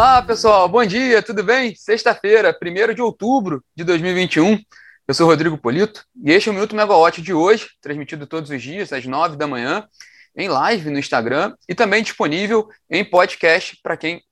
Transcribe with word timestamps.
Olá, 0.00 0.22
pessoal. 0.22 0.66
Bom 0.66 0.82
dia, 0.82 1.20
tudo 1.20 1.44
bem? 1.44 1.74
Sexta-feira, 1.74 2.56
1 2.58 2.94
de 2.94 3.02
outubro 3.02 3.62
de 3.76 3.84
2021. 3.84 4.58
Eu 5.06 5.12
sou 5.12 5.26
Rodrigo 5.26 5.58
Polito 5.58 6.06
e 6.24 6.32
este 6.32 6.48
é 6.48 6.52
o 6.52 6.54
Minuto 6.54 6.74
Megawatt 6.74 7.20
de 7.20 7.34
hoje, 7.34 7.68
transmitido 7.82 8.26
todos 8.26 8.48
os 8.48 8.62
dias 8.62 8.94
às 8.94 9.04
9 9.04 9.36
da 9.36 9.46
manhã, 9.46 9.86
em 10.34 10.48
live 10.48 10.88
no 10.88 10.98
Instagram 10.98 11.54
e 11.68 11.74
também 11.74 12.02
disponível 12.02 12.66
em 12.88 13.04
podcast 13.04 13.78
para 13.82 13.94
quem 13.94 14.22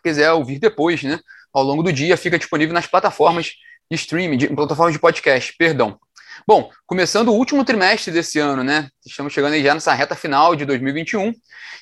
quiser 0.00 0.30
ouvir 0.30 0.60
depois, 0.60 1.02
né? 1.02 1.18
Ao 1.52 1.64
longo 1.64 1.82
do 1.82 1.92
dia 1.92 2.16
fica 2.16 2.38
disponível 2.38 2.72
nas 2.72 2.86
plataformas 2.86 3.46
de 3.90 3.96
streaming, 3.96 4.36
de 4.36 4.46
plataformas 4.46 4.94
de 4.94 5.00
podcast, 5.00 5.56
perdão. 5.58 5.98
Bom, 6.46 6.68
começando 6.86 7.28
o 7.28 7.34
último 7.34 7.64
trimestre 7.64 8.12
desse 8.12 8.38
ano, 8.40 8.64
né? 8.64 8.88
Estamos 9.06 9.32
chegando 9.32 9.52
aí 9.52 9.62
já 9.62 9.72
nessa 9.72 9.94
reta 9.94 10.16
final 10.16 10.56
de 10.56 10.64
2021 10.64 11.32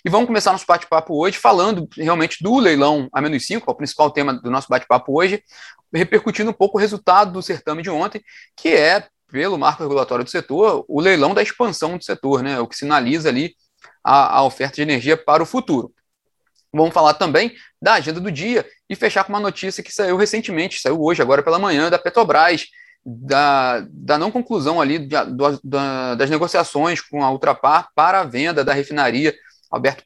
e 0.05 0.11
vamos 0.11 0.27
começar 0.27 0.53
nosso 0.53 0.67
bate-papo 0.67 1.19
hoje 1.19 1.39
falando 1.39 1.89
realmente 1.97 2.43
do 2.43 2.59
leilão 2.59 3.09
a 3.13 3.21
menos 3.21 3.47
5, 3.47 3.69
é 3.69 3.73
o 3.73 3.77
principal 3.77 4.11
tema 4.11 4.35
do 4.35 4.51
nosso 4.51 4.69
bate-papo 4.69 5.19
hoje, 5.19 5.43
repercutindo 5.93 6.51
um 6.51 6.55
pouco 6.55 6.77
o 6.77 6.81
resultado 6.81 7.33
do 7.33 7.43
certame 7.43 7.83
de 7.83 7.91
ontem, 7.91 8.23
que 8.55 8.69
é, 8.69 9.07
pelo 9.31 9.59
marco 9.59 9.83
regulatório 9.83 10.25
do 10.25 10.31
setor, 10.31 10.85
o 10.87 11.01
leilão 11.01 11.33
da 11.33 11.43
expansão 11.43 11.97
do 11.97 12.05
setor, 12.05 12.43
né? 12.43 12.61
O 12.61 12.67
que 12.67 12.77
sinaliza 12.77 13.31
ali 13.31 13.55
a, 14.05 14.39
a 14.39 14.45
oferta 14.45 14.77
de 14.77 14.83
energia 14.83 15.17
para 15.17 15.43
o 15.43 15.47
futuro. 15.47 15.93
Vamos 16.73 16.93
falar 16.93 17.15
também 17.15 17.55
da 17.81 17.95
agenda 17.95 18.21
do 18.21 18.31
dia 18.31 18.67
e 18.89 18.95
fechar 18.95 19.25
com 19.25 19.33
uma 19.33 19.41
notícia 19.41 19.83
que 19.83 19.93
saiu 19.93 20.17
recentemente, 20.17 20.81
saiu 20.81 21.03
hoje, 21.03 21.23
agora 21.23 21.43
pela 21.43 21.59
manhã, 21.59 21.91
da 21.91 21.99
Petrobras, 21.99 22.67
da, 23.05 23.85
da 23.91 24.17
não 24.17 24.31
conclusão 24.31 24.81
ali 24.81 24.99
da, 24.99 25.25
da, 25.63 26.15
das 26.15 26.31
negociações 26.31 27.01
com 27.01 27.25
a 27.25 27.31
Ultrapar 27.31 27.91
para 27.95 28.21
a 28.21 28.25
venda 28.25 28.65
da 28.65 28.73
refinaria 28.73 29.35
Alberto 29.71 30.03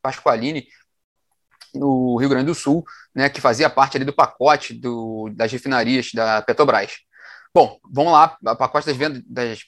Pasqualini 0.00 0.66
no 1.74 2.16
Rio 2.16 2.28
Grande 2.28 2.46
do 2.46 2.54
Sul, 2.54 2.84
né, 3.14 3.28
que 3.28 3.40
fazia 3.40 3.68
parte 3.68 3.96
ali 3.96 4.04
do 4.04 4.12
pacote 4.12 4.72
do, 4.72 5.30
das 5.34 5.52
refinarias 5.52 6.10
da 6.14 6.40
Petrobras. 6.40 6.96
Bom, 7.54 7.78
vamos 7.90 8.12
lá, 8.12 8.36
o 8.42 8.56
pacote 8.56 8.86
das 8.86 8.96
vendas 8.96 9.22
das, 9.26 9.60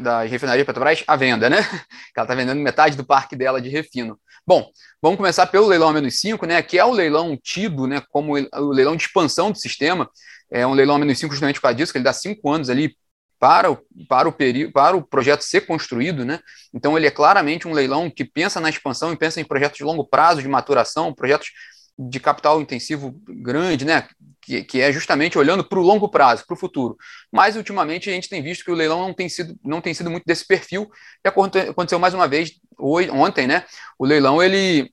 das 0.00 0.30
refinarias 0.30 0.66
Petrobras 0.66 1.04
à 1.06 1.16
venda, 1.16 1.50
né? 1.50 1.58
Ela 2.16 2.24
está 2.24 2.34
vendendo 2.34 2.60
metade 2.60 2.96
do 2.96 3.04
parque 3.04 3.36
dela 3.36 3.60
de 3.60 3.68
refino. 3.68 4.18
Bom, 4.46 4.70
vamos 5.02 5.18
começar 5.18 5.46
pelo 5.46 5.66
leilão 5.66 5.92
menos 5.92 6.18
5, 6.18 6.46
né? 6.46 6.62
Que 6.62 6.78
é 6.78 6.84
o 6.84 6.92
leilão 6.92 7.36
tido 7.36 7.86
né, 7.86 8.02
como 8.10 8.34
o 8.34 8.70
leilão 8.70 8.96
de 8.96 9.04
expansão 9.04 9.50
do 9.50 9.58
sistema, 9.58 10.08
é 10.50 10.66
um 10.66 10.72
leilão 10.72 10.98
menos 10.98 11.18
5 11.18 11.32
justamente 11.32 11.56
por 11.56 11.62
causa 11.62 11.76
disso, 11.76 11.92
que 11.92 11.98
ele 11.98 12.04
dá 12.04 12.12
cinco 12.12 12.50
anos 12.50 12.70
ali 12.70 12.96
para 13.38 13.70
o, 13.70 13.78
para 14.08 14.28
o 14.28 14.32
período, 14.32 14.72
para 14.72 14.96
o 14.96 15.02
projeto 15.02 15.42
ser 15.42 15.66
construído, 15.66 16.24
né? 16.24 16.40
Então 16.72 16.96
ele 16.96 17.06
é 17.06 17.10
claramente 17.10 17.68
um 17.68 17.72
leilão 17.72 18.10
que 18.10 18.24
pensa 18.24 18.60
na 18.60 18.70
expansão 18.70 19.12
e 19.12 19.16
pensa 19.16 19.40
em 19.40 19.44
projetos 19.44 19.76
de 19.76 19.84
longo 19.84 20.06
prazo, 20.06 20.40
de 20.40 20.48
maturação, 20.48 21.12
projetos 21.12 21.50
de 21.98 22.20
capital 22.20 22.60
intensivo 22.60 23.14
grande, 23.26 23.84
né? 23.84 24.06
Que, 24.40 24.62
que 24.62 24.80
é 24.80 24.92
justamente 24.92 25.38
olhando 25.38 25.64
para 25.64 25.78
o 25.78 25.82
longo 25.82 26.08
prazo, 26.08 26.44
para 26.46 26.54
o 26.54 26.58
futuro. 26.58 26.96
Mas 27.32 27.56
ultimamente 27.56 28.08
a 28.08 28.12
gente 28.12 28.28
tem 28.28 28.42
visto 28.42 28.64
que 28.64 28.70
o 28.70 28.74
leilão 28.74 29.00
não 29.00 29.14
tem 29.14 29.28
sido, 29.28 29.58
não 29.64 29.80
tem 29.80 29.92
sido 29.94 30.10
muito 30.10 30.24
desse 30.24 30.46
perfil. 30.46 30.88
E 31.24 31.28
aconteceu 31.28 31.98
mais 31.98 32.14
uma 32.14 32.28
vez 32.28 32.52
hoje, 32.78 33.10
ontem, 33.10 33.46
né? 33.46 33.64
O 33.98 34.04
leilão 34.04 34.42
ele 34.42 34.92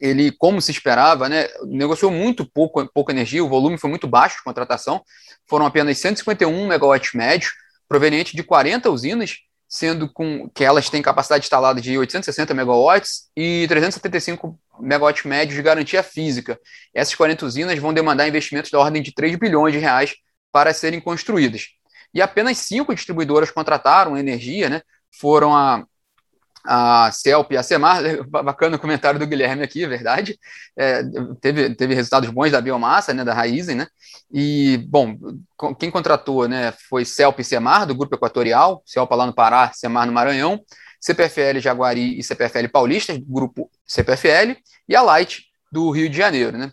ele, 0.00 0.32
como 0.32 0.60
se 0.60 0.70
esperava, 0.70 1.28
né, 1.28 1.48
negociou 1.66 2.10
muito 2.10 2.44
pouco, 2.44 2.86
pouca 2.92 3.12
energia, 3.12 3.44
o 3.44 3.48
volume 3.48 3.78
foi 3.78 3.88
muito 3.88 4.06
baixo 4.06 4.36
de 4.36 4.42
contratação, 4.42 5.02
foram 5.48 5.64
apenas 5.64 5.98
151 5.98 6.66
megawatts 6.66 7.14
médios, 7.14 7.52
proveniente 7.88 8.36
de 8.36 8.42
40 8.42 8.90
usinas, 8.90 9.36
sendo 9.74 10.08
com 10.08 10.48
que 10.50 10.62
elas 10.62 10.88
têm 10.88 11.02
capacidade 11.02 11.44
instalada 11.44 11.80
de 11.80 11.98
860 11.98 12.54
megawatts 12.54 13.28
e 13.36 13.66
375 13.66 14.56
megawatts 14.78 15.24
médios 15.24 15.56
de 15.56 15.62
garantia 15.62 16.00
física. 16.00 16.60
Essas 16.94 17.16
40 17.16 17.44
usinas 17.44 17.78
vão 17.80 17.92
demandar 17.92 18.28
investimentos 18.28 18.70
da 18.70 18.78
ordem 18.78 19.02
de 19.02 19.12
3 19.12 19.34
bilhões 19.34 19.72
de 19.72 19.80
reais 19.80 20.14
para 20.52 20.72
serem 20.72 21.00
construídas. 21.00 21.70
E 22.14 22.22
apenas 22.22 22.58
cinco 22.58 22.94
distribuidoras 22.94 23.50
contrataram 23.50 24.16
energia, 24.16 24.68
né? 24.70 24.80
Foram 25.10 25.56
a 25.56 25.84
a 26.64 27.10
CELP 27.12 27.52
e 27.52 27.56
a 27.56 27.62
CEMAR, 27.62 28.02
bacana 28.26 28.76
o 28.76 28.78
comentário 28.78 29.20
do 29.20 29.26
Guilherme 29.26 29.62
aqui, 29.62 29.84
é 29.84 29.88
verdade, 29.88 30.38
é, 30.76 31.02
teve, 31.40 31.74
teve 31.74 31.94
resultados 31.94 32.30
bons 32.30 32.50
da 32.50 32.60
biomassa, 32.60 33.12
né, 33.12 33.24
da 33.24 33.34
Raizen, 33.34 33.76
né, 33.76 33.86
e, 34.32 34.78
bom, 34.88 35.16
quem 35.78 35.90
contratou, 35.90 36.48
né, 36.48 36.72
foi 36.88 37.04
CELP 37.04 37.40
e 37.40 37.44
CEMAR, 37.44 37.86
do 37.86 37.94
Grupo 37.94 38.14
Equatorial, 38.14 38.82
CELP 38.86 39.12
lá 39.12 39.26
no 39.26 39.34
Pará, 39.34 39.70
CEMAR 39.74 40.06
no 40.06 40.12
Maranhão, 40.12 40.60
CPFL 41.00 41.58
Jaguari 41.58 42.18
e 42.18 42.22
CPFL 42.22 42.68
Paulista, 42.72 43.14
Grupo 43.20 43.70
CPFL, 43.86 44.56
e 44.88 44.96
a 44.96 45.02
Light, 45.02 45.44
do 45.70 45.90
Rio 45.90 46.08
de 46.08 46.16
Janeiro, 46.16 46.56
né. 46.56 46.72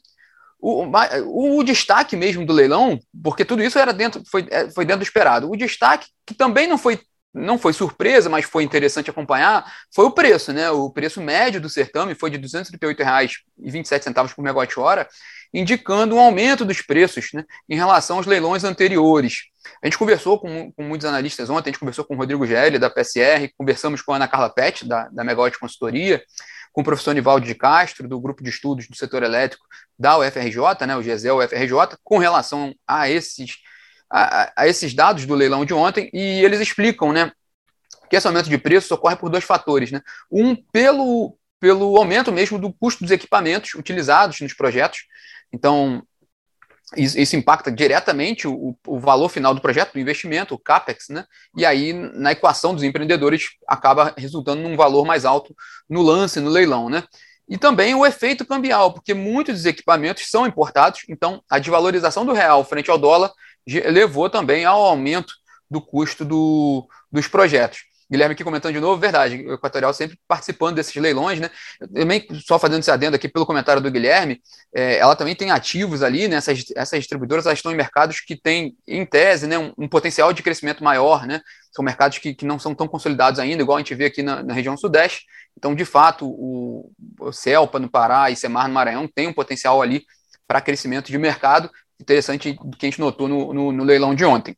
O, 0.63 0.85
o, 0.85 1.57
o, 1.57 1.63
destaque 1.63 2.15
mesmo 2.15 2.45
do 2.45 2.53
leilão, 2.53 2.99
porque 3.23 3.43
tudo 3.43 3.63
isso 3.63 3.79
era 3.79 3.91
dentro, 3.91 4.21
foi, 4.29 4.47
é, 4.51 4.69
foi 4.69 4.85
dentro 4.85 4.99
do 4.99 5.03
esperado. 5.03 5.49
O 5.49 5.57
destaque, 5.57 6.07
que 6.23 6.35
também 6.35 6.67
não 6.67 6.77
foi 6.77 7.01
não 7.33 7.57
foi 7.57 7.73
surpresa, 7.73 8.29
mas 8.29 8.45
foi 8.45 8.63
interessante 8.63 9.09
acompanhar, 9.09 9.65
foi 9.93 10.05
o 10.05 10.11
preço, 10.11 10.51
né? 10.51 10.69
O 10.69 10.89
preço 10.89 11.21
médio 11.21 11.61
do 11.61 11.69
certame 11.69 12.13
foi 12.13 12.29
de 12.29 12.37
R$ 12.37 12.43
238,27 12.43 14.35
por 14.35 14.43
megawatt-hora, 14.43 15.07
indicando 15.53 16.15
um 16.15 16.19
aumento 16.19 16.65
dos 16.65 16.81
preços 16.81 17.29
né, 17.33 17.43
em 17.69 17.75
relação 17.75 18.17
aos 18.17 18.25
leilões 18.25 18.63
anteriores. 18.63 19.43
A 19.81 19.87
gente 19.87 19.97
conversou 19.97 20.39
com, 20.39 20.71
com 20.71 20.83
muitos 20.83 21.05
analistas 21.05 21.49
ontem, 21.49 21.69
a 21.69 21.71
gente 21.71 21.79
conversou 21.79 22.03
com 22.05 22.15
o 22.15 22.17
Rodrigo 22.17 22.45
Gelli, 22.45 22.79
da 22.79 22.89
PSR, 22.89 23.51
conversamos 23.57 24.01
com 24.01 24.13
a 24.13 24.15
Ana 24.15 24.27
Carla 24.27 24.49
Pet, 24.49 24.87
da, 24.87 25.07
da 25.09 25.23
Megawatt 25.23 25.57
Consultoria, 25.59 26.21
com 26.71 26.81
o 26.81 26.83
professor 26.83 27.13
Nivaldo 27.13 27.45
de 27.45 27.53
Castro, 27.53 28.07
do 28.07 28.19
Grupo 28.19 28.43
de 28.43 28.49
Estudos 28.49 28.87
do 28.87 28.95
Setor 28.95 29.23
Elétrico 29.23 29.65
da 29.99 30.17
UFRJ, 30.17 30.85
né, 30.87 30.95
o 30.95 31.03
GESEL 31.03 31.37
UFRJ, 31.37 31.97
com 32.03 32.17
relação 32.17 32.73
a 32.87 33.09
esses 33.09 33.57
a, 34.11 34.51
a, 34.55 34.67
esses 34.67 34.93
dados 34.93 35.25
do 35.25 35.33
leilão 35.33 35.63
de 35.63 35.73
ontem 35.73 36.09
e 36.13 36.43
eles 36.43 36.59
explicam, 36.59 37.13
né, 37.13 37.31
que 38.09 38.15
esse 38.17 38.27
aumento 38.27 38.49
de 38.49 38.57
preço 38.57 38.93
ocorre 38.93 39.15
por 39.15 39.29
dois 39.29 39.43
fatores, 39.43 39.89
né? 39.91 40.01
Um 40.29 40.55
pelo 40.55 41.37
pelo 41.61 41.95
aumento 41.95 42.31
mesmo 42.31 42.57
do 42.57 42.73
custo 42.73 43.03
dos 43.03 43.11
equipamentos 43.11 43.75
utilizados 43.75 44.41
nos 44.41 44.51
projetos. 44.51 45.05
Então, 45.53 46.01
isso, 46.97 47.35
impacta 47.35 47.71
diretamente 47.71 48.47
o, 48.47 48.75
o, 48.85 48.99
valor 48.99 49.29
final 49.29 49.53
do 49.53 49.61
projeto, 49.61 49.93
do 49.93 49.99
investimento, 49.99 50.55
o 50.55 50.59
CAPEX, 50.59 51.09
né? 51.09 51.23
E 51.55 51.65
aí, 51.65 51.93
na 51.93 52.31
equação 52.31 52.73
dos 52.73 52.83
empreendedores, 52.83 53.51
acaba 53.67 54.13
resultando 54.17 54.61
num 54.61 54.75
valor 54.75 55.05
mais 55.05 55.23
alto 55.23 55.55
no 55.87 56.01
lance, 56.01 56.39
no 56.39 56.49
leilão, 56.49 56.89
né? 56.89 57.03
E 57.47 57.57
também 57.57 57.93
o 57.93 58.05
efeito 58.05 58.45
cambial, 58.45 58.93
porque 58.93 59.13
muitos 59.13 59.55
dos 59.55 59.65
equipamentos 59.65 60.29
são 60.29 60.47
importados, 60.47 61.01
então 61.07 61.41
a 61.49 61.59
desvalorização 61.59 62.25
do 62.25 62.33
real 62.33 62.63
frente 62.65 62.89
ao 62.89 62.97
dólar 62.97 63.31
levou 63.67 64.29
também 64.29 64.65
ao 64.65 64.81
aumento 64.81 65.33
do 65.69 65.81
custo 65.81 66.25
do, 66.25 66.87
dos 67.11 67.27
projetos. 67.27 67.91
Guilherme 68.11 68.33
aqui 68.33 68.43
comentando 68.43 68.73
de 68.73 68.79
novo, 68.81 68.99
verdade, 68.99 69.37
o 69.47 69.53
Equatorial 69.53 69.93
sempre 69.93 70.19
participando 70.27 70.75
desses 70.75 70.93
leilões, 70.97 71.39
né? 71.39 71.49
Também, 71.93 72.27
só 72.45 72.59
fazendo 72.59 72.81
esse 72.81 72.91
adendo 72.91 73.15
aqui 73.15 73.29
pelo 73.29 73.45
comentário 73.45 73.81
do 73.81 73.89
Guilherme, 73.89 74.41
é, 74.75 74.97
ela 74.97 75.15
também 75.15 75.33
tem 75.33 75.49
ativos 75.49 76.03
ali, 76.03 76.27
né? 76.27 76.35
Essas, 76.35 76.61
essas 76.75 76.99
distribuidoras 76.99 77.45
elas 77.45 77.59
estão 77.59 77.71
em 77.71 77.75
mercados 77.75 78.19
que 78.19 78.35
têm, 78.35 78.75
em 78.85 79.05
tese, 79.05 79.47
né, 79.47 79.57
um, 79.57 79.71
um 79.77 79.87
potencial 79.87 80.33
de 80.33 80.43
crescimento 80.43 80.83
maior, 80.83 81.25
né? 81.25 81.39
São 81.73 81.85
mercados 81.85 82.17
que, 82.17 82.33
que 82.33 82.45
não 82.45 82.59
são 82.59 82.75
tão 82.75 82.85
consolidados 82.85 83.39
ainda, 83.39 83.63
igual 83.63 83.77
a 83.77 83.79
gente 83.79 83.95
vê 83.95 84.03
aqui 84.03 84.21
na, 84.21 84.43
na 84.43 84.53
região 84.53 84.75
sudeste. 84.75 85.25
Então, 85.57 85.73
de 85.73 85.85
fato, 85.85 86.27
o, 86.27 86.91
o 87.17 87.31
CELPA 87.31 87.79
no 87.79 87.89
Pará 87.89 88.29
e 88.29 88.35
Semar 88.35 88.67
no 88.67 88.73
Maranhão 88.73 89.07
tem 89.07 89.27
um 89.27 89.33
potencial 89.33 89.81
ali 89.81 90.03
para 90.45 90.59
crescimento 90.59 91.09
de 91.09 91.17
mercado 91.17 91.71
interessante 92.01 92.53
que 92.53 92.85
a 92.85 92.89
gente 92.89 92.99
notou 92.99 93.27
no, 93.27 93.53
no, 93.53 93.71
no 93.71 93.83
leilão 93.83 94.13
de 94.15 94.25
ontem. 94.25 94.55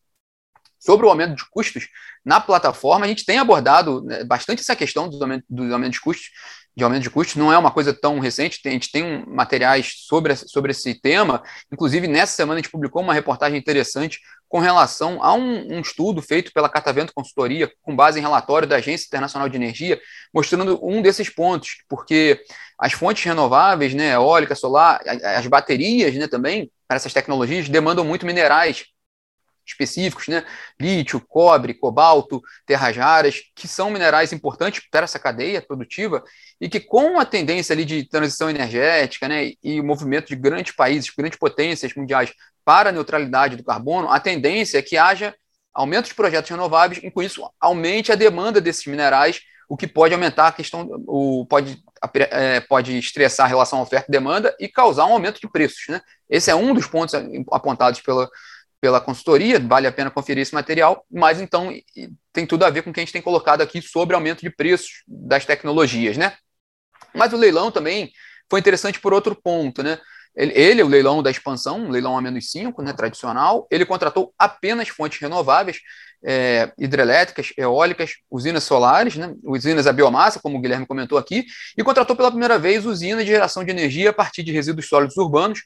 Sobre 0.79 1.05
o 1.05 1.09
aumento 1.09 1.35
de 1.35 1.49
custos, 1.49 1.87
na 2.25 2.41
plataforma 2.41 3.05
a 3.05 3.07
gente 3.07 3.25
tem 3.25 3.37
abordado 3.37 4.03
né, 4.03 4.23
bastante 4.25 4.59
essa 4.59 4.75
questão 4.75 5.07
dos 5.07 5.21
aumentos, 5.21 5.45
dos 5.49 5.71
aumentos 5.71 5.95
de 5.95 6.01
custos, 6.01 6.29
de 6.75 6.83
aumento 6.83 7.03
de 7.03 7.09
custos, 7.09 7.35
não 7.35 7.53
é 7.53 7.57
uma 7.57 7.71
coisa 7.71 7.93
tão 7.93 8.19
recente, 8.19 8.59
a 8.65 8.69
gente 8.69 8.91
tem 8.91 9.23
materiais 9.27 9.93
sobre, 10.07 10.35
sobre 10.35 10.71
esse 10.71 10.93
tema, 10.95 11.43
inclusive 11.71 12.07
nessa 12.07 12.35
semana 12.35 12.59
a 12.59 12.61
gente 12.61 12.71
publicou 12.71 13.01
uma 13.01 13.13
reportagem 13.13 13.57
interessante 13.57 14.19
com 14.49 14.59
relação 14.59 15.23
a 15.23 15.33
um, 15.33 15.75
um 15.75 15.79
estudo 15.81 16.21
feito 16.21 16.51
pela 16.51 16.69
Catavento 16.69 17.13
Consultoria, 17.13 17.71
com 17.81 17.95
base 17.95 18.19
em 18.19 18.21
relatório 18.21 18.67
da 18.67 18.77
Agência 18.77 19.05
Internacional 19.05 19.47
de 19.47 19.55
Energia, 19.55 20.01
mostrando 20.33 20.79
um 20.83 21.01
desses 21.01 21.29
pontos, 21.29 21.77
porque 21.87 22.43
as 22.77 22.93
fontes 22.93 23.23
renováveis, 23.23 23.93
né, 23.93 24.13
eólica, 24.13 24.55
solar, 24.55 24.99
as 25.37 25.47
baterias 25.47 26.13
né, 26.15 26.27
também, 26.27 26.71
para 26.93 26.97
essas 26.97 27.13
tecnologias, 27.13 27.67
demandam 27.67 28.05
muito 28.05 28.23
minerais 28.23 28.85
específicos, 29.65 30.27
né? 30.27 30.45
Lítio, 30.79 31.19
cobre, 31.19 31.73
cobalto, 31.73 32.41
terras 32.67 32.95
raras, 32.95 33.41
que 33.55 33.67
são 33.67 33.89
minerais 33.89 34.31
importantes 34.31 34.85
para 34.91 35.05
essa 35.05 35.17
cadeia 35.17 35.61
produtiva 35.61 36.23
e 36.61 36.69
que 36.69 36.79
com 36.79 37.19
a 37.19 37.25
tendência 37.25 37.73
ali 37.73 37.83
de 37.83 38.07
transição 38.07 38.49
energética, 38.49 39.27
né, 39.27 39.53
e 39.63 39.79
o 39.79 39.83
movimento 39.83 40.27
de 40.27 40.35
grandes 40.35 40.75
países, 40.75 41.09
grandes 41.09 41.39
potências 41.39 41.95
mundiais 41.95 42.31
para 42.63 42.89
a 42.89 42.91
neutralidade 42.91 43.55
do 43.55 43.63
carbono, 43.63 44.09
a 44.09 44.19
tendência 44.19 44.77
é 44.77 44.81
que 44.81 44.97
haja 44.97 45.33
aumento 45.73 46.07
de 46.07 46.13
projetos 46.13 46.51
renováveis 46.51 47.01
e 47.03 47.09
com 47.09 47.23
isso 47.23 47.49
aumente 47.59 48.11
a 48.11 48.15
demanda 48.15 48.61
desses 48.61 48.85
minerais, 48.85 49.41
o 49.67 49.77
que 49.77 49.87
pode 49.87 50.13
aumentar 50.13 50.47
a 50.47 50.51
questão, 50.51 50.87
o, 51.07 51.45
pode 51.47 51.81
é, 52.31 52.59
pode 52.59 52.97
estressar 52.97 53.45
a 53.45 53.49
relação 53.49 53.81
oferta 53.81 54.07
e 54.09 54.11
demanda 54.11 54.55
e 54.59 54.67
causar 54.67 55.05
um 55.05 55.13
aumento 55.13 55.39
de 55.39 55.49
preços. 55.49 55.87
Né? 55.87 56.01
Esse 56.33 56.49
é 56.49 56.55
um 56.55 56.73
dos 56.73 56.87
pontos 56.87 57.13
apontados 57.51 58.01
pela, 58.01 58.27
pela 58.81 58.99
consultoria, 58.99 59.59
vale 59.59 59.85
a 59.85 59.91
pena 59.91 60.09
conferir 60.09 60.41
esse 60.41 60.53
material, 60.53 61.05
mas 61.11 61.39
então 61.39 61.71
tem 62.33 62.47
tudo 62.47 62.65
a 62.65 62.71
ver 62.71 62.81
com 62.81 62.89
o 62.89 62.93
que 62.93 62.99
a 62.99 63.03
gente 63.03 63.13
tem 63.13 63.21
colocado 63.21 63.61
aqui 63.61 63.83
sobre 63.83 64.15
aumento 64.15 64.41
de 64.41 64.49
preços 64.49 65.03
das 65.07 65.45
tecnologias. 65.45 66.17
Né? 66.17 66.33
Mas 67.13 67.33
o 67.33 67.37
leilão 67.37 67.69
também 67.69 68.11
foi 68.49 68.59
interessante 68.59 68.99
por 68.99 69.13
outro 69.13 69.35
ponto. 69.35 69.83
Né? 69.83 69.99
Ele, 70.35 70.81
o 70.81 70.87
leilão 70.87 71.21
da 71.21 71.29
expansão, 71.29 71.81
um 71.81 71.91
leilão 71.91 72.17
a 72.17 72.21
menos 72.21 72.49
5, 72.49 72.81
né, 72.81 72.93
tradicional, 72.93 73.67
ele 73.69 73.85
contratou 73.85 74.33
apenas 74.37 74.89
fontes 74.89 75.19
renováveis, 75.19 75.77
é, 76.25 76.73
hidrelétricas, 76.79 77.53
eólicas, 77.55 78.13
usinas 78.31 78.63
solares, 78.63 79.15
né, 79.15 79.35
usinas 79.43 79.85
a 79.85 79.93
biomassa, 79.93 80.39
como 80.39 80.57
o 80.57 80.61
Guilherme 80.61 80.87
comentou 80.87 81.19
aqui, 81.19 81.45
e 81.77 81.83
contratou 81.83 82.15
pela 82.15 82.31
primeira 82.31 82.57
vez 82.57 82.83
usinas 82.83 83.23
de 83.23 83.31
geração 83.31 83.63
de 83.63 83.69
energia 83.69 84.09
a 84.09 84.13
partir 84.13 84.41
de 84.41 84.51
resíduos 84.51 84.89
sólidos 84.89 85.17
urbanos, 85.17 85.61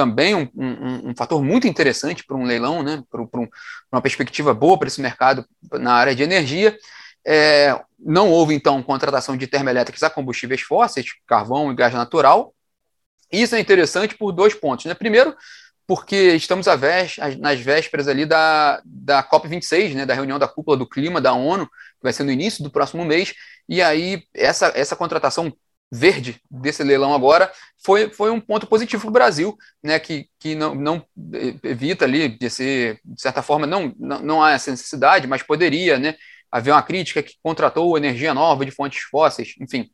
também 0.00 0.34
um, 0.34 0.48
um, 0.56 1.10
um 1.10 1.14
fator 1.14 1.42
muito 1.44 1.66
interessante 1.66 2.24
para 2.24 2.34
um 2.34 2.44
leilão, 2.44 2.82
né, 2.82 3.02
para 3.10 3.20
um, 3.20 3.48
uma 3.92 4.00
perspectiva 4.00 4.54
boa 4.54 4.78
para 4.78 4.88
esse 4.88 4.98
mercado 4.98 5.44
na 5.72 5.92
área 5.92 6.14
de 6.14 6.22
energia. 6.22 6.74
É, 7.22 7.78
não 7.98 8.30
houve, 8.30 8.54
então, 8.54 8.82
contratação 8.82 9.36
de 9.36 9.46
termoelétricas 9.46 10.02
a 10.02 10.08
combustíveis 10.08 10.62
fósseis, 10.62 11.08
carvão 11.26 11.70
e 11.70 11.74
gás 11.74 11.92
natural, 11.92 12.54
isso 13.30 13.54
é 13.54 13.60
interessante 13.60 14.16
por 14.16 14.32
dois 14.32 14.54
pontos. 14.54 14.86
Né? 14.86 14.94
Primeiro, 14.94 15.36
porque 15.86 16.32
estamos 16.32 16.64
nas 17.38 17.60
vésperas 17.60 18.08
ali 18.08 18.24
da, 18.24 18.80
da 18.82 19.22
COP26, 19.22 19.92
né, 19.92 20.06
da 20.06 20.14
reunião 20.14 20.38
da 20.38 20.48
cúpula 20.48 20.78
do 20.78 20.88
clima 20.88 21.20
da 21.20 21.34
ONU, 21.34 21.66
que 21.66 22.02
vai 22.04 22.12
ser 22.14 22.22
no 22.22 22.32
início 22.32 22.64
do 22.64 22.70
próximo 22.70 23.04
mês, 23.04 23.34
e 23.68 23.82
aí 23.82 24.22
essa, 24.32 24.72
essa 24.74 24.96
contratação 24.96 25.52
verde 25.90 26.40
desse 26.50 26.82
leilão 26.84 27.12
agora 27.12 27.50
foi, 27.84 28.10
foi 28.10 28.30
um 28.30 28.40
ponto 28.40 28.66
positivo 28.66 29.02
para 29.02 29.08
o 29.08 29.12
Brasil, 29.12 29.58
né, 29.82 29.98
que, 29.98 30.28
que 30.38 30.54
não, 30.54 30.74
não 30.74 31.04
evita 31.62 32.04
ali 32.04 32.28
de 32.28 32.48
ser, 32.48 33.00
de 33.04 33.20
certa 33.20 33.42
forma, 33.42 33.66
não, 33.66 33.92
não, 33.98 34.20
não 34.20 34.42
há 34.42 34.52
essa 34.52 34.70
necessidade, 34.70 35.26
mas 35.26 35.42
poderia 35.42 35.98
né, 35.98 36.14
haver 36.50 36.72
uma 36.72 36.82
crítica 36.82 37.22
que 37.22 37.34
contratou 37.42 37.96
energia 37.96 38.32
nova 38.32 38.64
de 38.64 38.70
fontes 38.70 39.02
fósseis, 39.02 39.54
enfim, 39.60 39.90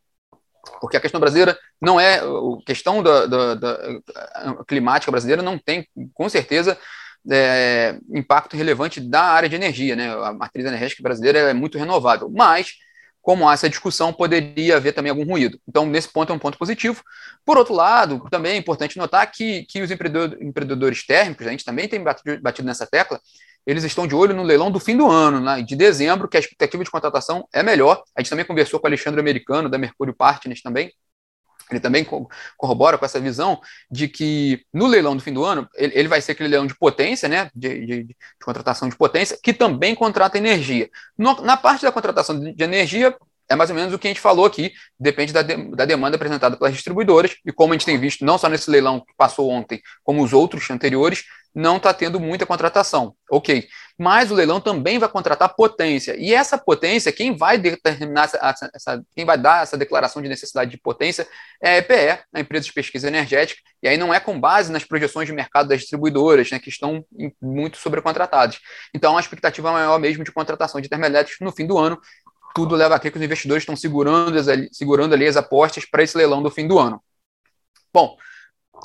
porque 0.79 0.97
a 0.97 0.99
questão 0.99 1.19
brasileira 1.19 1.57
não 1.81 1.99
é. 1.99 2.19
A 2.19 2.65
questão 2.65 3.01
da, 3.01 3.25
da, 3.25 3.55
da 3.55 4.63
climática 4.67 5.11
brasileira 5.11 5.41
não 5.41 5.57
tem, 5.57 5.87
com 6.13 6.27
certeza, 6.27 6.77
é, 7.29 7.97
impacto 8.09 8.55
relevante 8.55 8.99
da 8.99 9.23
área 9.23 9.49
de 9.49 9.55
energia. 9.55 9.95
Né? 9.95 10.11
A 10.11 10.33
matriz 10.33 10.65
energética 10.65 11.03
brasileira 11.03 11.39
é 11.39 11.53
muito 11.53 11.77
renovável. 11.77 12.29
Mas, 12.29 12.73
como 13.27 13.49
há 13.49 13.51
essa 13.51 13.67
discussão, 13.67 14.13
poderia 14.13 14.77
haver 14.77 14.93
também 14.93 15.09
algum 15.09 15.25
ruído. 15.25 15.59
Então, 15.67 15.85
nesse 15.85 16.07
ponto 16.07 16.31
é 16.31 16.33
um 16.33 16.39
ponto 16.39 16.57
positivo. 16.57 17.03
Por 17.45 17.57
outro 17.57 17.73
lado, 17.73 18.25
também 18.31 18.53
é 18.53 18.55
importante 18.55 18.97
notar 18.97 19.29
que, 19.29 19.63
que 19.63 19.81
os 19.81 19.91
empreendedores 19.91 21.05
térmicos, 21.05 21.45
a 21.45 21.51
gente 21.51 21.65
também 21.65 21.89
tem 21.89 22.01
batido, 22.01 22.41
batido 22.41 22.65
nessa 22.65 22.87
tecla, 22.87 23.19
eles 23.65 23.83
estão 23.83 24.07
de 24.07 24.15
olho 24.15 24.33
no 24.33 24.43
leilão 24.43 24.71
do 24.71 24.79
fim 24.79 24.95
do 24.95 25.11
ano, 25.11 25.41
né, 25.41 25.61
de 25.61 25.75
dezembro, 25.75 26.29
que 26.29 26.37
a 26.37 26.39
expectativa 26.39 26.81
de 26.81 26.89
contratação 26.89 27.45
é 27.51 27.61
melhor. 27.61 28.01
A 28.15 28.21
gente 28.21 28.29
também 28.29 28.45
conversou 28.45 28.79
com 28.79 28.87
o 28.87 28.89
Alexandre 28.89 29.19
Americano, 29.19 29.67
da 29.67 29.77
Mercúrio 29.77 30.13
Partners 30.13 30.61
também. 30.61 30.93
Ele 31.69 31.79
também 31.79 32.05
corrobora 32.57 32.97
com 32.97 33.05
essa 33.05 33.19
visão 33.19 33.59
de 33.91 34.07
que 34.07 34.65
no 34.73 34.87
leilão 34.87 35.15
do 35.15 35.21
fim 35.21 35.33
do 35.33 35.43
ano, 35.43 35.67
ele, 35.75 36.07
vai 36.07 36.21
ser 36.21 36.31
aquele 36.31 36.49
leilão 36.49 36.67
de 36.67 36.77
potência, 36.77 37.27
né, 37.27 37.49
de, 37.53 37.85
de, 37.85 38.03
de 38.03 38.15
contratação 38.43 38.87
de 38.87 38.95
potência, 38.95 39.37
que 39.41 39.53
também 39.53 39.93
contrata 39.93 40.37
energia. 40.37 40.89
No, 41.17 41.41
na 41.41 41.57
parte 41.57 41.83
da 41.83 41.91
contratação 41.91 42.39
de, 42.39 42.53
de 42.53 42.63
energia, 42.63 43.15
é 43.49 43.55
mais 43.55 43.69
ou 43.69 43.75
menos 43.75 43.93
o 43.93 43.99
que 43.99 44.07
a 44.07 44.09
gente 44.09 44.19
falou 44.19 44.45
aqui, 44.45 44.73
depende 44.99 45.31
da, 45.31 45.41
de, 45.41 45.55
da 45.75 45.85
demanda 45.85 46.15
apresentada 46.15 46.57
pelas 46.57 46.73
distribuidoras, 46.73 47.35
e 47.45 47.51
como 47.51 47.73
a 47.73 47.75
gente 47.75 47.85
tem 47.85 47.97
visto, 47.97 48.25
não 48.25 48.37
só 48.37 48.49
nesse 48.49 48.69
leilão 48.69 48.99
que 48.99 49.13
passou 49.17 49.49
ontem, 49.49 49.81
como 50.03 50.23
os 50.23 50.33
outros 50.33 50.69
anteriores, 50.69 51.23
não 51.57 51.77
está 51.77 51.91
tendo 51.91 52.19
muita 52.19 52.45
contratação. 52.45 53.15
Ok. 53.31 53.67
Mas 53.97 54.29
o 54.29 54.35
leilão 54.35 54.61
também 54.61 54.99
vai 54.99 55.09
contratar 55.09 55.55
potência. 55.55 56.15
E 56.15 56.31
essa 56.31 56.55
potência, 56.55 57.11
quem 57.11 57.35
vai 57.35 57.57
determinar 57.57 58.25
essa, 58.25 58.69
essa, 58.75 59.03
quem 59.15 59.25
vai 59.25 59.39
dar 59.39 59.63
essa 59.63 59.75
declaração 59.75 60.21
de 60.21 60.29
necessidade 60.29 60.69
de 60.69 60.77
potência 60.77 61.27
é 61.59 61.71
a 61.71 61.77
EPE, 61.77 62.23
a 62.31 62.39
empresa 62.39 62.65
de 62.65 62.73
pesquisa 62.73 63.07
energética, 63.07 63.59
e 63.81 63.87
aí 63.87 63.97
não 63.97 64.13
é 64.13 64.19
com 64.19 64.39
base 64.39 64.71
nas 64.71 64.83
projeções 64.83 65.27
de 65.27 65.33
mercado 65.33 65.69
das 65.69 65.79
distribuidoras, 65.79 66.51
né, 66.51 66.59
que 66.59 66.69
estão 66.69 67.03
muito 67.41 67.77
sobrecontratadas. 67.77 68.59
Então 68.93 69.17
a 69.17 69.19
expectativa 69.19 69.71
maior 69.71 69.99
mesmo 69.99 70.23
de 70.23 70.31
contratação 70.31 70.79
de 70.79 70.87
termoelétricos 70.87 71.43
no 71.43 71.51
fim 71.51 71.65
do 71.65 71.79
ano, 71.79 71.99
tudo 72.53 72.75
leva 72.75 72.95
a 72.95 72.99
crer 72.99 73.11
que 73.11 73.17
os 73.17 73.23
investidores 73.23 73.63
estão 73.63 73.75
segurando, 73.75 74.37
segurando 74.71 75.15
ali 75.15 75.25
as 75.25 75.37
apostas 75.37 75.85
para 75.85 76.03
esse 76.03 76.15
leilão 76.15 76.43
do 76.43 76.51
fim 76.51 76.67
do 76.67 76.77
ano. 76.77 77.01
Bom, 77.91 78.15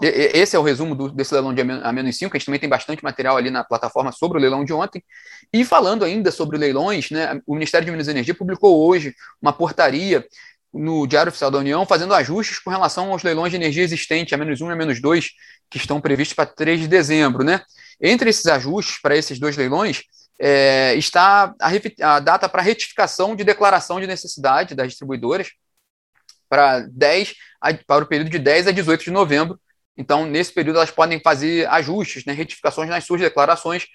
esse 0.01 0.57
é 0.57 0.59
o 0.59 0.63
resumo 0.63 0.95
do, 0.95 1.11
desse 1.11 1.35
leilão 1.35 1.55
de 1.55 1.61
a 1.61 1.93
menos 1.93 2.17
5, 2.17 2.35
a 2.35 2.39
gente 2.39 2.47
também 2.47 2.61
tem 2.61 2.69
bastante 2.69 3.05
material 3.05 3.37
ali 3.37 3.51
na 3.51 3.63
plataforma 3.63 4.11
sobre 4.11 4.39
o 4.39 4.41
leilão 4.41 4.65
de 4.65 4.73
ontem. 4.73 5.05
E 5.53 5.65
falando 5.65 6.05
ainda 6.05 6.31
sobre 6.31 6.57
leilões, 6.57 7.11
né, 7.11 7.41
o 7.47 7.55
Ministério 7.55 7.85
de 7.85 7.91
Minas 7.91 8.09
e 8.09 8.11
Energia 8.11 8.35
publicou 8.35 8.87
hoje 8.87 9.15
uma 9.41 9.53
portaria 9.53 10.27
no 10.73 11.07
Diário 11.07 11.29
Oficial 11.29 11.51
da 11.51 11.59
União 11.59 11.85
fazendo 11.85 12.15
ajustes 12.15 12.59
com 12.59 12.71
relação 12.71 13.13
aos 13.13 13.23
leilões 13.23 13.51
de 13.51 13.57
energia 13.57 13.83
existente, 13.83 14.35
a 14.35 14.39
menos 14.39 14.61
1 14.61 14.71
e 14.71 14.73
a 14.73 14.77
menos 14.77 15.01
2, 15.01 15.31
que 15.69 15.77
estão 15.77 16.01
previstos 16.01 16.35
para 16.35 16.47
3 16.47 16.81
de 16.81 16.89
dezembro. 16.89 17.45
Né? 17.45 17.61
Entre 18.01 18.31
esses 18.31 18.47
ajustes 18.47 19.01
para 19.01 19.17
esses 19.17 19.39
dois 19.39 19.57
leilões, 19.57 20.03
é, 20.39 20.95
está 20.97 21.55
a, 21.61 22.15
a 22.17 22.21
data 22.21 22.49
para 22.49 22.63
retificação 22.63 23.37
de 23.37 23.45
declaração 23.45 24.01
de 24.01 24.07
necessidade 24.07 24.75
das 24.75 24.89
distribuidoras 24.89 25.51
para 26.49 26.81
10 26.81 27.35
para 27.87 28.05
o 28.05 28.07
período 28.07 28.31
de 28.31 28.39
10 28.39 28.67
a 28.67 28.73
18 28.73 29.05
de 29.05 29.11
novembro. 29.11 29.59
Então, 29.97 30.27
nesse 30.27 30.53
período, 30.53 30.77
elas 30.77 30.91
podem 30.91 31.21
fazer 31.21 31.69
ajustes, 31.69 32.25
né, 32.25 32.33
retificações 32.33 32.89
nas 32.89 33.05
suas 33.05 33.21
declarações 33.21 33.87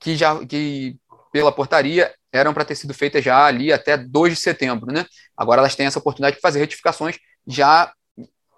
que 0.00 0.16
já 0.16 0.44
que 0.46 0.96
pela 1.32 1.52
portaria 1.52 2.14
eram 2.32 2.54
para 2.54 2.64
ter 2.64 2.74
sido 2.74 2.94
feitas 2.94 3.24
já 3.24 3.44
ali 3.44 3.72
até 3.72 3.96
2 3.96 4.34
de 4.34 4.40
setembro, 4.40 4.92
né? 4.92 5.04
Agora 5.36 5.60
elas 5.60 5.74
têm 5.74 5.86
essa 5.86 5.98
oportunidade 5.98 6.36
de 6.36 6.42
fazer 6.42 6.60
retificações 6.60 7.18
já 7.46 7.92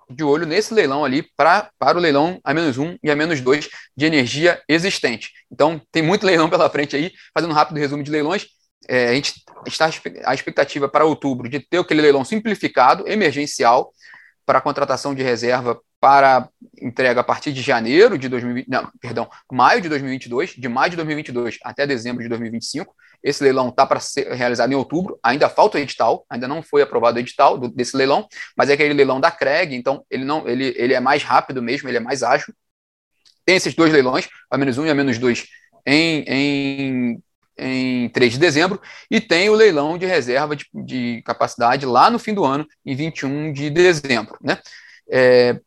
de 0.08 0.22
olho 0.22 0.46
nesse 0.46 0.72
leilão 0.72 1.04
ali 1.04 1.24
pra, 1.36 1.70
para 1.78 1.98
o 1.98 2.00
leilão 2.00 2.38
a 2.44 2.54
menos 2.54 2.78
um 2.78 2.96
e 3.02 3.10
a 3.10 3.16
menos 3.16 3.40
dois 3.40 3.68
de 3.96 4.06
energia 4.06 4.62
existente. 4.68 5.32
Então, 5.50 5.80
tem 5.90 6.02
muito 6.02 6.24
leilão 6.24 6.48
pela 6.48 6.70
frente 6.70 6.94
aí. 6.94 7.12
Fazendo 7.34 7.50
um 7.50 7.54
rápido 7.54 7.78
resumo 7.78 8.02
de 8.02 8.10
leilões, 8.10 8.46
é, 8.88 9.08
a 9.08 9.14
gente 9.14 9.42
está 9.66 9.90
a 10.24 10.34
expectativa 10.34 10.88
para 10.88 11.04
outubro 11.04 11.48
de 11.48 11.58
ter 11.60 11.78
aquele 11.78 12.02
leilão 12.02 12.24
simplificado, 12.24 13.08
emergencial, 13.08 13.92
para 14.44 14.58
a 14.58 14.62
contratação 14.62 15.14
de 15.14 15.22
reserva 15.22 15.80
para 16.00 16.48
entrega 16.80 17.20
a 17.20 17.24
partir 17.24 17.52
de 17.52 17.62
janeiro 17.62 18.18
de 18.18 18.28
2020, 18.28 18.68
não, 18.68 18.90
perdão, 19.00 19.28
maio 19.50 19.80
de 19.80 19.88
2022, 19.88 20.50
de 20.50 20.68
maio 20.68 20.90
de 20.90 20.96
2022 20.96 21.58
até 21.64 21.86
dezembro 21.86 22.22
de 22.22 22.28
2025. 22.28 22.94
Esse 23.22 23.42
leilão 23.42 23.70
está 23.70 23.86
para 23.86 23.98
ser 23.98 24.30
realizado 24.32 24.70
em 24.72 24.76
outubro, 24.76 25.18
ainda 25.22 25.48
falta 25.48 25.78
o 25.78 25.80
edital, 25.80 26.24
ainda 26.28 26.46
não 26.46 26.62
foi 26.62 26.82
aprovado 26.82 27.16
o 27.16 27.20
edital 27.20 27.56
do, 27.58 27.68
desse 27.68 27.96
leilão, 27.96 28.28
mas 28.56 28.68
é 28.70 28.74
aquele 28.74 28.94
leilão 28.94 29.20
da 29.20 29.30
CREG, 29.30 29.74
então 29.74 30.04
ele 30.10 30.24
não, 30.24 30.46
ele, 30.46 30.74
ele 30.76 30.94
é 30.94 31.00
mais 31.00 31.22
rápido 31.22 31.62
mesmo, 31.62 31.88
ele 31.88 31.96
é 31.96 32.00
mais 32.00 32.22
ágil. 32.22 32.54
Tem 33.44 33.56
esses 33.56 33.74
dois 33.74 33.92
leilões, 33.92 34.28
a 34.50 34.58
menos 34.58 34.76
um 34.76 34.84
e 34.84 34.90
a 34.90 34.94
menos 34.94 35.18
dois, 35.18 35.46
em, 35.86 36.24
em, 36.26 37.22
em 37.56 38.08
3 38.10 38.34
de 38.34 38.38
dezembro, 38.38 38.80
e 39.10 39.20
tem 39.20 39.48
o 39.48 39.54
leilão 39.54 39.96
de 39.96 40.04
reserva 40.04 40.54
de, 40.54 40.66
de 40.74 41.22
capacidade 41.24 41.86
lá 41.86 42.10
no 42.10 42.18
fim 42.18 42.34
do 42.34 42.44
ano, 42.44 42.66
em 42.84 42.94
21 42.94 43.52
de 43.52 43.70
dezembro. 43.70 44.36
Né? 44.42 44.58
É, 45.10 45.60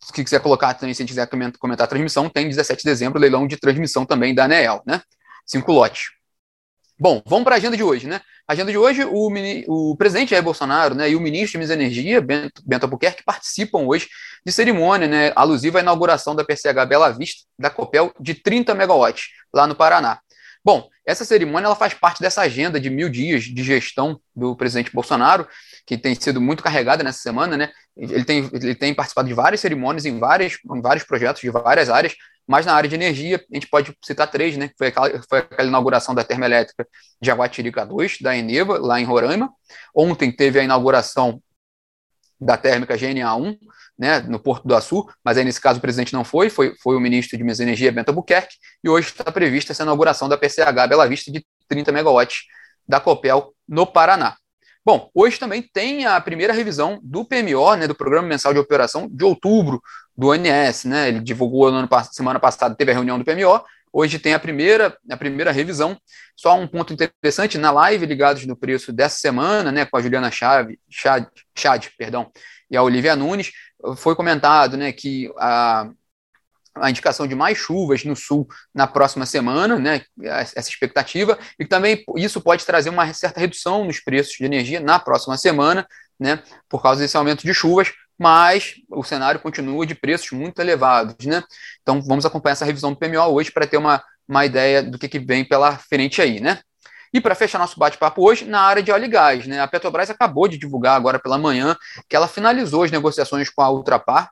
se 0.00 0.12
quiser 0.12 0.40
colocar 0.40 0.74
também, 0.74 0.94
se 0.94 1.02
a 1.02 1.06
quiser 1.06 1.28
comentar 1.28 1.84
a 1.84 1.88
transmissão, 1.88 2.28
tem 2.28 2.48
17 2.48 2.82
de 2.82 2.88
dezembro, 2.88 3.18
leilão 3.18 3.46
de 3.46 3.56
transmissão 3.56 4.04
também 4.04 4.34
da 4.34 4.44
ANEEL, 4.44 4.82
né? 4.86 5.02
Cinco 5.46 5.72
lotes. 5.72 6.10
Bom, 7.00 7.22
vamos 7.24 7.44
para 7.44 7.54
a 7.54 7.58
agenda 7.58 7.76
de 7.76 7.82
hoje, 7.82 8.06
né? 8.06 8.20
A 8.46 8.54
agenda 8.54 8.72
de 8.72 8.78
hoje, 8.78 9.04
o, 9.04 9.30
o 9.68 9.96
presidente 9.96 10.30
Jair 10.30 10.42
Bolsonaro 10.42 10.94
né, 10.94 11.10
e 11.10 11.14
o 11.14 11.20
ministro 11.20 11.52
de 11.52 11.58
Minas 11.58 11.70
e 11.70 11.74
Energia, 11.74 12.20
Bento, 12.20 12.62
Bento 12.64 12.84
Albuquerque, 12.84 13.22
participam 13.22 13.80
hoje 13.80 14.08
de 14.44 14.50
cerimônia 14.50 15.06
né, 15.06 15.32
alusiva 15.36 15.78
à 15.78 15.82
inauguração 15.82 16.34
da 16.34 16.42
PCH 16.42 16.86
Bela 16.88 17.10
Vista, 17.10 17.42
da 17.58 17.68
Copel, 17.68 18.10
de 18.18 18.34
30 18.34 18.74
megawatts, 18.74 19.26
lá 19.52 19.66
no 19.66 19.74
Paraná. 19.74 20.18
Bom, 20.64 20.88
essa 21.06 21.24
cerimônia 21.24 21.66
ela 21.66 21.76
faz 21.76 21.94
parte 21.94 22.20
dessa 22.20 22.42
agenda 22.42 22.78
de 22.78 22.90
mil 22.90 23.08
dias 23.08 23.44
de 23.44 23.62
gestão 23.62 24.20
do 24.34 24.54
presidente 24.56 24.92
Bolsonaro, 24.92 25.46
que 25.86 25.96
tem 25.96 26.14
sido 26.14 26.40
muito 26.40 26.62
carregada 26.62 27.02
nessa 27.02 27.20
semana, 27.20 27.56
né? 27.56 27.70
Ele 27.96 28.24
tem, 28.24 28.50
ele 28.52 28.74
tem 28.74 28.94
participado 28.94 29.28
de 29.28 29.34
várias 29.34 29.60
cerimônias 29.60 30.04
em, 30.04 30.18
várias, 30.18 30.58
em 30.70 30.80
vários 30.80 31.04
projetos 31.04 31.40
de 31.40 31.50
várias 31.50 31.88
áreas, 31.88 32.14
mas 32.46 32.64
na 32.64 32.74
área 32.74 32.88
de 32.88 32.94
energia, 32.94 33.44
a 33.50 33.54
gente 33.54 33.68
pode 33.68 33.94
citar 34.02 34.30
três, 34.30 34.56
né? 34.56 34.70
Foi 34.76 34.88
aquela, 34.88 35.22
foi 35.28 35.38
aquela 35.38 35.68
inauguração 35.68 36.14
da 36.14 36.24
termoelétrica 36.24 36.86
Jaguatirica 37.20 37.84
2, 37.84 38.18
da 38.20 38.36
Eneva, 38.36 38.78
lá 38.78 39.00
em 39.00 39.04
Roraima. 39.04 39.50
Ontem 39.94 40.32
teve 40.32 40.58
a 40.58 40.64
inauguração 40.64 41.42
da 42.40 42.56
térmica 42.56 42.96
GNA1, 42.96 43.58
né, 43.98 44.20
no 44.20 44.38
Porto 44.38 44.66
do 44.66 44.74
Açu, 44.74 45.06
mas 45.24 45.36
aí 45.36 45.44
nesse 45.44 45.60
caso 45.60 45.78
o 45.78 45.82
presidente 45.82 46.12
não 46.12 46.24
foi, 46.24 46.48
foi, 46.48 46.74
foi 46.82 46.96
o 46.96 47.00
ministro 47.00 47.36
de 47.36 47.42
Minas 47.42 47.58
e 47.58 47.62
Energia, 47.64 47.90
Bento 47.90 48.10
Albuquerque, 48.10 48.54
e 48.82 48.88
hoje 48.88 49.08
está 49.08 49.30
prevista 49.32 49.72
essa 49.72 49.82
inauguração 49.82 50.28
da 50.28 50.38
PCH 50.38 50.86
Bela 50.88 51.08
Vista 51.08 51.32
de 51.32 51.44
30 51.66 51.90
megawatts 51.90 52.44
da 52.86 53.00
Copel 53.00 53.52
no 53.68 53.86
Paraná. 53.86 54.36
Bom, 54.84 55.10
hoje 55.12 55.38
também 55.38 55.60
tem 55.62 56.06
a 56.06 56.18
primeira 56.18 56.52
revisão 56.52 56.98
do 57.02 57.22
PMO, 57.24 57.74
né, 57.74 57.86
do 57.86 57.94
Programa 57.94 58.26
Mensal 58.26 58.54
de 58.54 58.58
Operação 58.58 59.06
de 59.10 59.22
outubro 59.22 59.82
do 60.16 60.28
ONS, 60.28 60.84
né? 60.86 61.08
Ele 61.08 61.20
divulgou 61.20 61.70
na 61.70 61.86
semana 62.04 62.40
passada, 62.40 62.74
teve 62.74 62.90
a 62.90 62.94
reunião 62.94 63.18
do 63.18 63.24
PMO, 63.24 63.62
hoje 63.92 64.18
tem 64.18 64.32
a 64.32 64.38
primeira, 64.38 64.96
a 65.10 65.16
primeira 65.16 65.52
revisão. 65.52 65.94
Só 66.34 66.58
um 66.58 66.66
ponto 66.66 66.94
interessante, 66.94 67.58
na 67.58 67.70
live 67.70 68.06
ligados 68.06 68.46
no 68.46 68.56
preço 68.56 68.90
dessa 68.90 69.18
semana, 69.18 69.70
né, 69.70 69.84
com 69.84 69.96
a 69.96 70.00
Juliana 70.00 70.30
Chave, 70.30 70.80
Chad, 70.88 71.26
Chad 71.54 71.88
perdão, 71.98 72.32
e 72.70 72.76
a 72.76 72.82
Olivia 72.82 73.14
Nunes, 73.14 73.52
foi 73.96 74.14
comentado, 74.14 74.76
né, 74.76 74.92
que 74.92 75.32
a 75.38 75.90
a 76.80 76.90
indicação 76.90 77.26
de 77.26 77.34
mais 77.34 77.58
chuvas 77.58 78.04
no 78.04 78.14
sul 78.14 78.46
na 78.74 78.86
próxima 78.86 79.26
semana, 79.26 79.78
né, 79.78 80.02
essa 80.22 80.70
expectativa, 80.70 81.38
e 81.58 81.64
também 81.64 82.04
isso 82.16 82.40
pode 82.40 82.64
trazer 82.64 82.90
uma 82.90 83.12
certa 83.12 83.40
redução 83.40 83.84
nos 83.84 84.00
preços 84.00 84.34
de 84.34 84.44
energia 84.44 84.80
na 84.80 84.98
próxima 84.98 85.36
semana, 85.36 85.86
né, 86.18 86.42
por 86.68 86.82
causa 86.82 87.00
desse 87.00 87.16
aumento 87.16 87.42
de 87.42 87.52
chuvas, 87.52 87.92
mas 88.18 88.74
o 88.88 89.04
cenário 89.04 89.40
continua 89.40 89.86
de 89.86 89.94
preços 89.94 90.32
muito 90.32 90.60
elevados, 90.60 91.24
né? 91.24 91.42
Então 91.82 92.02
vamos 92.02 92.26
acompanhar 92.26 92.54
essa 92.54 92.64
revisão 92.64 92.92
do 92.92 92.98
PMO 92.98 93.32
hoje 93.32 93.52
para 93.52 93.66
ter 93.66 93.76
uma, 93.76 94.02
uma 94.26 94.44
ideia 94.44 94.82
do 94.82 94.98
que, 94.98 95.08
que 95.08 95.20
vem 95.20 95.44
pela 95.44 95.78
frente 95.78 96.20
aí, 96.20 96.40
né? 96.40 96.60
E 97.12 97.20
para 97.20 97.34
fechar 97.34 97.58
nosso 97.58 97.78
bate-papo 97.78 98.22
hoje, 98.22 98.44
na 98.44 98.60
área 98.60 98.82
de 98.82 98.92
óleo 98.92 99.06
e 99.06 99.08
gás, 99.08 99.46
né? 99.46 99.60
A 99.60 99.66
Petrobras 99.66 100.10
acabou 100.10 100.46
de 100.46 100.58
divulgar 100.58 100.96
agora 100.96 101.18
pela 101.18 101.38
manhã 101.38 101.76
que 102.08 102.14
ela 102.14 102.28
finalizou 102.28 102.82
as 102.82 102.90
negociações 102.90 103.48
com 103.48 103.62
a 103.62 103.70
Ultrapar, 103.70 104.30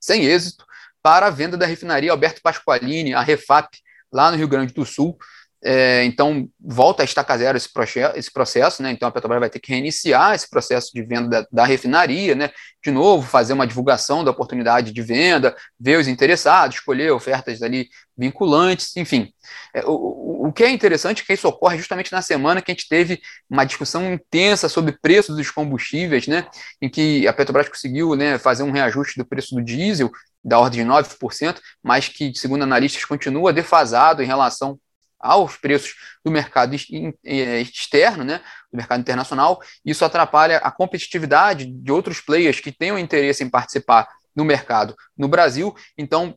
sem 0.00 0.24
êxito, 0.24 0.64
para 1.02 1.26
a 1.26 1.30
venda 1.30 1.56
da 1.56 1.66
refinaria 1.66 2.10
Alberto 2.10 2.40
Pasqualini, 2.42 3.14
a 3.14 3.20
Refap, 3.20 3.68
lá 4.12 4.30
no 4.30 4.36
Rio 4.36 4.48
Grande 4.48 4.72
do 4.72 4.84
Sul. 4.84 5.16
É, 5.62 6.04
então, 6.04 6.48
volta 6.60 7.02
a 7.02 7.04
estaca 7.04 7.36
zero 7.36 7.56
esse, 7.56 7.68
esse 8.14 8.32
processo, 8.32 8.80
né? 8.80 8.92
Então, 8.92 9.08
a 9.08 9.10
Petrobras 9.10 9.40
vai 9.40 9.50
ter 9.50 9.58
que 9.58 9.72
reiniciar 9.72 10.34
esse 10.34 10.48
processo 10.48 10.92
de 10.94 11.02
venda 11.02 11.28
da, 11.28 11.48
da, 11.50 11.64
refinaria, 11.64 12.34
né? 12.36 12.50
De 12.82 12.92
novo, 12.92 13.26
fazer 13.26 13.54
uma 13.54 13.66
divulgação 13.66 14.22
da 14.22 14.30
oportunidade 14.30 14.92
de 14.92 15.02
venda, 15.02 15.56
ver 15.78 15.98
os 15.98 16.06
interessados, 16.06 16.76
escolher 16.76 17.10
ofertas 17.10 17.60
ali 17.60 17.88
vinculantes, 18.16 18.96
enfim. 18.96 19.32
É, 19.74 19.84
o, 19.84 20.46
o 20.46 20.52
que 20.52 20.62
é 20.62 20.70
interessante 20.70 21.22
é 21.22 21.26
que 21.26 21.32
isso 21.32 21.48
ocorre 21.48 21.76
justamente 21.76 22.12
na 22.12 22.22
semana 22.22 22.62
que 22.62 22.70
a 22.70 22.74
gente 22.74 22.88
teve 22.88 23.20
uma 23.50 23.64
discussão 23.64 24.12
intensa 24.12 24.68
sobre 24.68 24.96
preços 25.02 25.36
dos 25.36 25.50
combustíveis, 25.50 26.28
né? 26.28 26.46
Em 26.80 26.88
que 26.88 27.26
a 27.26 27.32
Petrobras 27.32 27.68
conseguiu 27.68 28.14
né, 28.14 28.38
fazer 28.38 28.62
um 28.62 28.70
reajuste 28.70 29.18
do 29.18 29.26
preço 29.26 29.56
do 29.56 29.62
diesel 29.62 30.10
da 30.44 30.58
ordem 30.60 30.84
de 30.84 30.88
9%, 30.88 31.58
mas 31.82 32.06
que, 32.08 32.32
segundo 32.34 32.62
analistas, 32.62 33.04
continua 33.04 33.52
defasado 33.52 34.22
em 34.22 34.26
relação 34.26 34.78
aos 35.20 35.56
preços 35.56 35.94
do 36.24 36.30
mercado 36.30 36.76
é, 37.24 37.60
externo, 37.60 38.24
né, 38.24 38.40
do 38.72 38.76
mercado 38.76 39.00
internacional, 39.00 39.60
isso 39.84 40.04
atrapalha 40.04 40.58
a 40.58 40.70
competitividade 40.70 41.66
de 41.66 41.92
outros 41.92 42.20
players 42.20 42.60
que 42.60 42.72
tenham 42.72 42.98
interesse 42.98 43.42
em 43.42 43.50
participar 43.50 44.08
no 44.34 44.44
mercado 44.44 44.94
no 45.16 45.26
Brasil. 45.26 45.74
Então, 45.96 46.36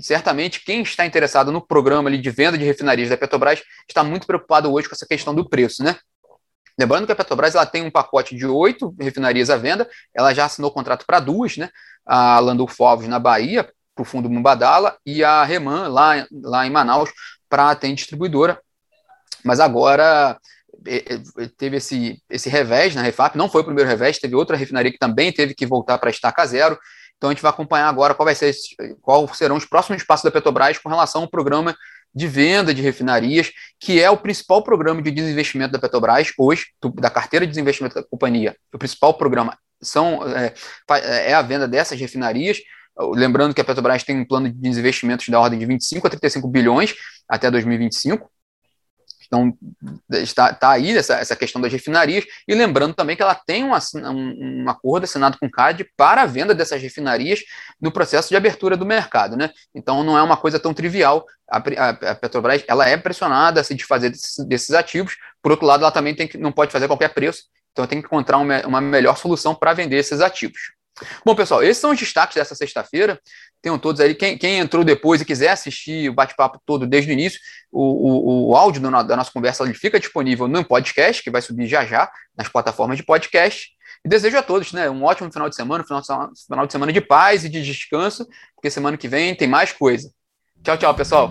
certamente 0.00 0.64
quem 0.64 0.82
está 0.82 1.06
interessado 1.06 1.52
no 1.52 1.64
programa 1.64 2.10
de 2.10 2.30
venda 2.30 2.58
de 2.58 2.64
refinarias 2.64 3.08
da 3.08 3.16
Petrobras 3.16 3.62
está 3.88 4.02
muito 4.02 4.26
preocupado 4.26 4.72
hoje 4.72 4.88
com 4.88 4.94
essa 4.94 5.06
questão 5.06 5.34
do 5.34 5.48
preço, 5.48 5.82
né? 5.82 5.96
Lembrando 6.78 7.06
que 7.06 7.12
a 7.12 7.16
Petrobras 7.16 7.54
ela 7.54 7.64
tem 7.64 7.82
um 7.82 7.90
pacote 7.90 8.34
de 8.34 8.44
oito 8.46 8.94
refinarias 8.98 9.48
à 9.48 9.56
venda, 9.56 9.88
ela 10.12 10.34
já 10.34 10.44
assinou 10.44 10.72
contrato 10.72 11.06
para 11.06 11.20
duas, 11.20 11.56
né? 11.56 11.70
A 12.04 12.40
Landulfo 12.40 12.84
Alves 12.84 13.08
na 13.08 13.18
Bahia, 13.18 13.64
para 13.94 14.02
o 14.02 14.04
fundo 14.04 14.28
Mumbadala, 14.28 14.98
e 15.06 15.22
a 15.22 15.44
Reman 15.44 15.86
lá, 15.86 16.26
lá 16.32 16.66
em 16.66 16.70
Manaus, 16.70 17.10
para 17.54 17.70
a 17.70 17.76
TEM 17.76 17.94
Distribuidora, 17.94 18.60
mas 19.44 19.60
agora 19.60 20.36
é, 20.84 20.96
é, 20.96 21.48
teve 21.56 21.76
esse, 21.76 22.20
esse 22.28 22.48
revés 22.48 22.96
na 22.96 23.02
Refap, 23.02 23.36
não 23.36 23.48
foi 23.48 23.60
o 23.60 23.64
primeiro 23.64 23.88
revés, 23.88 24.18
teve 24.18 24.34
outra 24.34 24.56
refinaria 24.56 24.90
que 24.90 24.98
também 24.98 25.30
teve 25.30 25.54
que 25.54 25.64
voltar 25.64 25.98
para 25.98 26.10
estaca 26.10 26.44
zero, 26.44 26.76
então 27.16 27.30
a 27.30 27.32
gente 27.32 27.42
vai 27.42 27.50
acompanhar 27.50 27.88
agora 27.88 28.12
qual 28.12 28.24
vai 28.24 28.34
ser 28.34 28.52
qual 29.00 29.32
serão 29.32 29.54
os 29.54 29.64
próximos 29.64 30.02
passos 30.02 30.24
da 30.24 30.32
Petrobras 30.32 30.78
com 30.78 30.88
relação 30.88 31.22
ao 31.22 31.30
programa 31.30 31.76
de 32.12 32.26
venda 32.26 32.74
de 32.74 32.82
refinarias, 32.82 33.52
que 33.78 34.02
é 34.02 34.10
o 34.10 34.16
principal 34.16 34.64
programa 34.64 35.00
de 35.00 35.12
desinvestimento 35.12 35.74
da 35.74 35.78
Petrobras 35.78 36.32
hoje, 36.36 36.66
da 36.96 37.08
carteira 37.08 37.46
de 37.46 37.50
desinvestimento 37.50 37.94
da 37.94 38.02
companhia. 38.02 38.56
O 38.72 38.78
principal 38.78 39.14
programa 39.14 39.56
são, 39.80 40.22
é, 40.26 40.52
é 41.30 41.34
a 41.34 41.42
venda 41.42 41.68
dessas 41.68 42.00
refinarias. 42.00 42.58
Lembrando 42.96 43.54
que 43.54 43.60
a 43.60 43.64
Petrobras 43.64 44.04
tem 44.04 44.20
um 44.20 44.24
plano 44.24 44.48
de 44.48 44.54
desinvestimentos 44.54 45.28
da 45.28 45.40
ordem 45.40 45.58
de 45.58 45.66
25 45.66 46.06
a 46.06 46.10
35 46.10 46.46
bilhões 46.48 46.94
até 47.28 47.50
2025. 47.50 48.30
Então, 49.26 49.56
está, 50.10 50.50
está 50.50 50.70
aí 50.70 50.96
essa, 50.96 51.14
essa 51.14 51.34
questão 51.34 51.60
das 51.60 51.72
refinarias. 51.72 52.24
E 52.46 52.54
lembrando 52.54 52.94
também 52.94 53.16
que 53.16 53.22
ela 53.22 53.34
tem 53.34 53.64
um, 53.64 53.72
um, 53.72 54.62
um 54.64 54.70
acordo 54.70 55.04
assinado 55.04 55.38
com 55.38 55.46
o 55.46 55.50
CAD 55.50 55.90
para 55.96 56.22
a 56.22 56.26
venda 56.26 56.54
dessas 56.54 56.80
refinarias 56.80 57.40
no 57.80 57.90
processo 57.90 58.28
de 58.28 58.36
abertura 58.36 58.76
do 58.76 58.86
mercado. 58.86 59.36
Né? 59.36 59.50
Então, 59.74 60.04
não 60.04 60.16
é 60.16 60.22
uma 60.22 60.36
coisa 60.36 60.58
tão 60.60 60.72
trivial. 60.72 61.26
A, 61.50 61.58
a, 61.58 61.88
a 62.10 62.14
Petrobras 62.14 62.64
ela 62.68 62.88
é 62.88 62.96
pressionada 62.96 63.60
a 63.60 63.64
se 63.64 63.74
desfazer 63.74 64.10
desses, 64.10 64.46
desses, 64.46 64.70
ativos. 64.70 65.16
Por 65.42 65.52
outro 65.52 65.66
lado, 65.66 65.82
ela 65.82 65.92
também 65.92 66.14
que, 66.14 66.38
não 66.38 66.52
pode 66.52 66.70
fazer 66.70 66.86
qualquer 66.86 67.12
preço. 67.12 67.44
Então, 67.72 67.86
tem 67.86 68.00
que 68.00 68.06
encontrar 68.06 68.38
uma, 68.38 68.64
uma 68.66 68.80
melhor 68.80 69.16
solução 69.16 69.54
para 69.54 69.72
vender 69.72 69.96
esses 69.96 70.20
ativos. 70.20 70.60
Bom, 71.24 71.34
pessoal, 71.34 71.62
esses 71.62 71.78
são 71.78 71.90
os 71.90 71.98
destaques 71.98 72.36
dessa 72.36 72.54
sexta-feira. 72.54 73.20
Tenham 73.60 73.78
todos 73.78 74.00
aí. 74.00 74.14
Quem, 74.14 74.38
quem, 74.38 74.58
entrou 74.58 74.84
depois 74.84 75.20
e 75.20 75.24
quiser 75.24 75.50
assistir 75.50 76.08
o 76.08 76.14
bate-papo 76.14 76.60
todo 76.64 76.86
desde 76.86 77.10
o 77.10 77.12
início, 77.12 77.40
o, 77.72 77.82
o, 77.82 78.50
o 78.50 78.56
áudio 78.56 78.80
da 78.80 79.16
nossa 79.16 79.32
conversa 79.32 79.64
ele 79.64 79.74
fica 79.74 79.98
disponível 79.98 80.46
no 80.46 80.64
podcast, 80.64 81.22
que 81.22 81.30
vai 81.30 81.42
subir 81.42 81.66
já 81.66 81.84
já 81.84 82.10
nas 82.36 82.48
plataformas 82.48 82.96
de 82.96 83.02
podcast. 83.02 83.70
E 84.04 84.08
desejo 84.08 84.36
a 84.36 84.42
todos 84.42 84.72
né, 84.72 84.88
um 84.90 85.02
ótimo 85.02 85.32
final 85.32 85.48
de 85.48 85.56
semana, 85.56 85.82
final 85.82 86.00
de, 86.00 86.06
final 86.46 86.66
de 86.66 86.72
semana 86.72 86.92
de 86.92 87.00
paz 87.00 87.44
e 87.44 87.48
de 87.48 87.62
descanso, 87.62 88.26
porque 88.54 88.70
semana 88.70 88.96
que 88.96 89.08
vem 89.08 89.34
tem 89.34 89.48
mais 89.48 89.72
coisa. 89.72 90.10
Tchau, 90.62 90.76
tchau, 90.76 90.94
pessoal. 90.94 91.30